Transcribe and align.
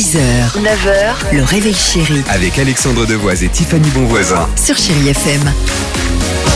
6h, 0.00 0.16
9h, 0.62 1.36
le 1.36 1.42
réveil 1.42 1.74
chéri 1.74 2.22
Avec 2.30 2.58
Alexandre 2.58 3.04
Devoise 3.04 3.44
et 3.44 3.50
Tiffany 3.50 3.86
Bonvoisin. 3.90 4.48
sur 4.56 4.74
Chérie 4.74 5.10
FM. 5.10 5.42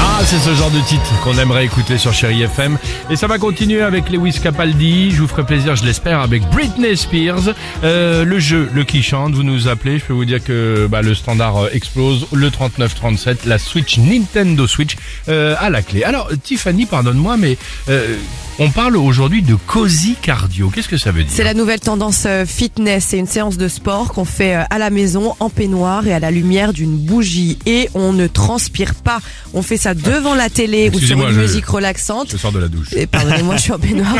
Ah, 0.00 0.20
c'est 0.24 0.38
ce 0.38 0.54
genre 0.54 0.70
de 0.70 0.80
titre 0.80 1.12
qu'on 1.22 1.36
aimerait 1.36 1.66
écouter 1.66 1.98
sur 1.98 2.14
Chéri 2.14 2.42
FM. 2.44 2.78
Et 3.10 3.16
ça 3.16 3.26
va 3.26 3.36
continuer 3.36 3.82
avec 3.82 4.08
Lewis 4.08 4.40
Capaldi. 4.42 5.10
Je 5.10 5.20
vous 5.20 5.28
ferai 5.28 5.44
plaisir, 5.44 5.76
je 5.76 5.84
l'espère, 5.84 6.20
avec 6.20 6.48
Britney 6.48 6.96
Spears. 6.96 7.54
Euh, 7.84 8.24
le 8.24 8.38
jeu, 8.38 8.70
le 8.72 8.84
qui 8.84 9.02
chante, 9.02 9.34
vous 9.34 9.42
nous 9.42 9.68
appelez. 9.68 9.98
Je 9.98 10.04
peux 10.06 10.14
vous 10.14 10.24
dire 10.24 10.42
que 10.42 10.86
bah, 10.90 11.02
le 11.02 11.14
standard 11.14 11.64
euh, 11.64 11.68
explose. 11.74 12.26
Le 12.32 12.50
3937, 12.50 13.44
la 13.44 13.58
Switch, 13.58 13.98
Nintendo 13.98 14.66
Switch, 14.66 14.96
euh, 15.28 15.56
à 15.58 15.68
la 15.68 15.82
clé. 15.82 16.04
Alors, 16.04 16.30
Tiffany, 16.42 16.86
pardonne-moi, 16.86 17.36
mais 17.36 17.58
euh, 17.90 18.16
on 18.58 18.70
parle 18.70 18.96
aujourd'hui 18.96 19.42
de 19.42 19.54
cozy 19.54 20.16
cardio. 20.20 20.70
Qu'est-ce 20.70 20.88
que 20.88 20.96
ça 20.96 21.10
veut 21.12 21.22
dire 21.24 21.32
C'est 21.34 21.44
la 21.44 21.52
nouvelle 21.52 21.80
tendance 21.80 22.24
euh, 22.26 22.46
fitness. 22.46 23.06
C'est 23.08 23.18
une 23.18 23.26
séance 23.26 23.58
de 23.58 23.68
sport 23.68 24.12
qu'on 24.14 24.24
fait 24.24 24.56
euh, 24.56 24.62
à 24.70 24.78
la 24.78 24.88
maison, 24.88 25.34
en 25.40 25.50
peignoir 25.50 26.06
et 26.06 26.14
à 26.14 26.20
la 26.20 26.30
lumière 26.30 26.72
d'une 26.72 26.96
bougie. 26.96 27.58
Et 27.66 27.90
on 27.94 28.14
ne 28.14 28.26
transpire 28.26 28.94
pas. 28.94 29.20
On 29.52 29.60
fait 29.60 29.76
ça 29.76 29.92
devant 29.92 30.34
la 30.34 30.48
télé 30.48 30.90
ou 30.94 30.98
sur 30.98 31.20
une 31.28 31.34
je- 31.34 31.40
musique 31.40 31.66
relaxante. 31.66 32.28
Je 32.30 32.38
sors 32.38 32.52
de 32.52 32.58
la 32.58 32.68
douche. 32.68 32.88
Et 32.92 33.06
pardonnez-moi, 33.06 33.56
je 33.56 33.62
suis 33.62 33.72
en 33.72 33.78
peignoir. 33.80 34.16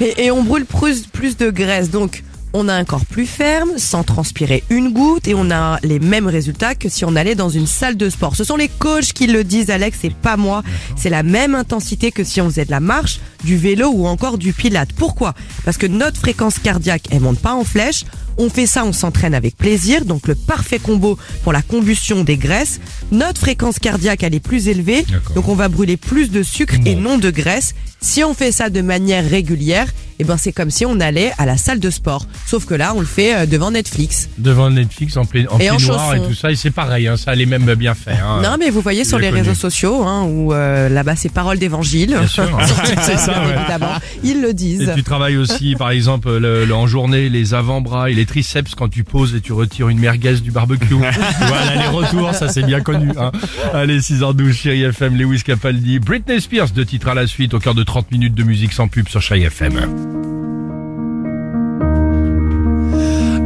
Et, 0.00 0.26
et 0.26 0.30
on 0.30 0.44
brûle 0.44 0.64
plus, 0.64 1.02
plus 1.08 1.36
de 1.36 1.50
graisse. 1.50 1.90
Donc, 1.90 2.22
on 2.52 2.68
a 2.68 2.74
un 2.74 2.84
corps 2.84 3.06
plus 3.06 3.26
ferme, 3.26 3.70
sans 3.76 4.04
transpirer 4.04 4.64
une 4.70 4.92
goutte, 4.92 5.28
et 5.28 5.34
on 5.34 5.50
a 5.50 5.78
les 5.82 5.98
mêmes 5.98 6.26
résultats 6.26 6.74
que 6.74 6.88
si 6.88 7.04
on 7.04 7.16
allait 7.16 7.34
dans 7.34 7.48
une 7.48 7.66
salle 7.66 7.96
de 7.96 8.10
sport. 8.10 8.36
Ce 8.36 8.44
sont 8.44 8.56
les 8.56 8.68
coachs 8.68 9.12
qui 9.12 9.26
le 9.26 9.44
disent, 9.44 9.70
Alex, 9.70 10.04
et 10.04 10.10
pas 10.10 10.36
moi. 10.36 10.62
C'est 10.96 11.10
la 11.10 11.22
même 11.22 11.54
intensité 11.54 12.12
que 12.12 12.24
si 12.24 12.40
on 12.40 12.46
faisait 12.46 12.64
de 12.64 12.70
la 12.70 12.80
marche, 12.80 13.20
du 13.44 13.56
vélo 13.56 13.90
ou 13.92 14.06
encore 14.06 14.38
du 14.38 14.52
pilate. 14.52 14.92
Pourquoi? 14.92 15.34
Parce 15.64 15.76
que 15.76 15.86
notre 15.86 16.18
fréquence 16.18 16.58
cardiaque, 16.58 17.04
elle 17.10 17.20
monte 17.20 17.40
pas 17.40 17.54
en 17.54 17.64
flèche. 17.64 18.04
On 18.38 18.48
fait 18.50 18.66
ça, 18.66 18.84
on 18.84 18.92
s'entraîne 18.92 19.34
avec 19.34 19.56
plaisir, 19.56 20.04
donc 20.04 20.26
le 20.28 20.34
parfait 20.34 20.78
combo 20.78 21.18
pour 21.42 21.52
la 21.52 21.62
combustion 21.62 22.24
des 22.24 22.36
graisses. 22.36 22.80
Notre 23.10 23.40
fréquence 23.40 23.78
cardiaque, 23.78 24.22
elle 24.22 24.34
est 24.34 24.40
plus 24.40 24.68
élevée, 24.68 25.04
donc 25.34 25.48
on 25.48 25.54
va 25.54 25.68
brûler 25.68 25.96
plus 25.96 26.30
de 26.30 26.42
sucre 26.42 26.74
et 26.86 26.94
non 26.94 27.18
de 27.18 27.30
graisse. 27.30 27.74
Si 28.00 28.24
on 28.24 28.34
fait 28.34 28.50
ça 28.52 28.68
de 28.68 28.80
manière 28.80 29.28
régulière, 29.28 29.86
eh 30.18 30.24
ben 30.24 30.36
c'est 30.36 30.52
comme 30.52 30.70
si 30.70 30.84
on 30.84 30.98
allait 31.00 31.32
à 31.38 31.46
la 31.46 31.56
salle 31.56 31.78
de 31.78 31.88
sport. 31.90 32.26
Sauf 32.46 32.64
que 32.64 32.74
là, 32.74 32.94
on 32.96 33.00
le 33.00 33.06
fait 33.06 33.34
euh, 33.34 33.46
devant 33.46 33.70
Netflix. 33.70 34.28
Devant 34.38 34.70
Netflix 34.70 35.16
en 35.16 35.24
plein, 35.24 35.46
en 35.50 35.58
Et 35.58 35.70
en 35.70 35.76
peignoir 35.76 36.14
et 36.16 36.20
tout 36.22 36.34
ça. 36.34 36.50
Et 36.50 36.56
c'est 36.56 36.70
pareil, 36.70 37.06
hein, 37.06 37.16
ça 37.16 37.30
a 37.32 37.34
les 37.34 37.46
mêmes 37.46 37.72
bien 37.74 37.94
fait. 37.94 38.12
Hein. 38.12 38.40
non, 38.42 38.56
mais 38.58 38.70
vous 38.70 38.80
voyez 38.80 39.04
sur 39.04 39.18
les 39.18 39.30
réseaux 39.30 39.54
sociaux, 39.54 40.02
hein, 40.04 40.24
où 40.28 40.52
euh, 40.52 40.88
là-bas 40.88 41.14
c'est 41.16 41.28
parole 41.30 41.58
d'évangile. 41.58 42.16
C'est 42.32 43.18
ça, 43.18 43.42
ouais. 43.44 43.54
évidemment, 43.56 43.94
ils 44.24 44.40
le 44.40 44.50
Et 44.50 44.54
disent. 44.54 44.92
tu 44.94 45.02
travailles 45.02 45.36
aussi, 45.36 45.74
par 45.76 45.90
exemple, 45.90 46.30
le, 46.38 46.64
le- 46.64 46.74
en 46.74 46.86
journée, 46.86 47.28
les 47.28 47.54
avant-bras 47.54 48.10
et 48.10 48.14
les 48.14 48.21
triceps 48.26 48.74
quand 48.74 48.88
tu 48.88 49.04
poses 49.04 49.34
et 49.34 49.40
tu 49.40 49.52
retires 49.52 49.88
une 49.88 49.98
merguez 49.98 50.40
du 50.40 50.50
barbecue. 50.50 50.86
tu 50.88 50.94
vois, 50.94 51.64
l'aller-retour, 51.66 52.34
ça 52.34 52.48
c'est 52.48 52.62
bien 52.62 52.80
connu. 52.80 53.10
Hein. 53.18 53.30
Allez, 53.72 54.00
6h12, 54.00 54.52
Chéri 54.52 54.82
FM, 54.84 55.16
Lewis 55.16 55.42
Capaldi, 55.42 55.98
Britney 55.98 56.40
Spears, 56.40 56.70
deux 56.70 56.84
titres 56.84 57.08
à 57.08 57.14
la 57.14 57.26
suite, 57.26 57.54
au 57.54 57.58
cœur 57.58 57.74
de 57.74 57.82
30 57.82 58.10
minutes 58.12 58.34
de 58.34 58.42
musique 58.44 58.72
sans 58.72 58.88
pub 58.88 59.08
sur 59.08 59.20
Chéri 59.22 59.44
FM. 59.44 59.80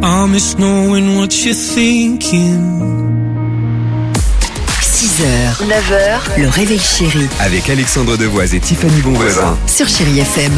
I 0.03 0.27
miss 0.29 0.55
knowing 0.57 1.17
what 1.19 1.29
you're 1.45 1.55
thinking? 1.55 2.85
6h, 4.83 5.67
9h, 5.69 6.41
le 6.41 6.49
réveil 6.49 6.79
chéri 6.79 7.27
Avec 7.41 7.69
Alexandre 7.69 8.17
Devoise 8.17 8.55
et 8.55 8.61
Tiffany 8.61 9.01
Bonvoisin. 9.03 9.57
sur 9.67 9.87
Chérie 9.89 10.21
FM. 10.21 10.53